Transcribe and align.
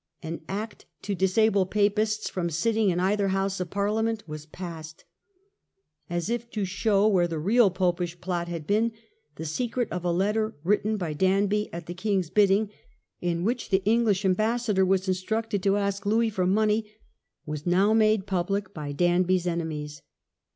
An 0.23 0.41
act 0.49 0.87
to 1.03 1.13
disable 1.13 1.67
Papists 1.67 2.27
from 2.27 2.49
sitting 2.49 2.89
in 2.89 2.99
either 2.99 3.27
house 3.27 3.59
of 3.59 3.69
Parliament 3.69 4.23
was 4.27 4.47
passed. 4.47 5.05
As 6.09 6.27
if 6.27 6.49
to 6.53 6.65
show 6.65 7.07
where 7.07 7.27
the 7.27 7.37
real 7.37 7.69
Popish 7.69 8.19
Plot 8.19 8.47
had 8.47 8.65
been, 8.65 8.93
the 9.35 9.45
secret 9.45 9.91
of 9.91 10.03
a 10.03 10.11
letter, 10.11 10.55
written 10.63 10.97
by 10.97 11.13
Danby 11.13 11.71
at 11.71 11.85
the 11.85 11.93
king's 11.93 12.31
bidding, 12.31 12.71
in 13.21 13.43
which 13.43 13.69
the 13.69 13.83
English 13.85 14.25
am 14.25 14.33
bassador 14.33 14.83
was 14.83 15.07
instructed 15.07 15.61
to 15.61 15.77
ask 15.77 16.03
Louis 16.03 16.31
for 16.31 16.47
money, 16.47 16.91
was 17.45 17.67
now 17.67 17.93
made 17.93 18.25
public 18.25 18.73
by 18.73 18.93
Danby's 18.93 19.45
enemies. 19.45 20.01